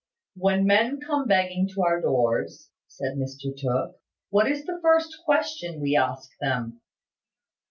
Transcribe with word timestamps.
"When 0.35 0.65
men 0.65 0.99
come 0.99 1.27
begging 1.27 1.69
to 1.75 1.83
our 1.83 2.01
doors," 2.01 2.71
said 2.87 3.17
Mr 3.17 3.55
Tooke, 3.55 3.99
"what 4.31 4.49
is 4.51 4.65
the 4.65 4.79
first 4.81 5.15
question 5.25 5.79
we 5.79 5.95
ask 5.95 6.31
them?" 6.39 6.81